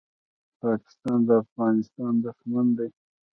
[0.61, 2.89] پاکستان د افغانستان دښمن دی.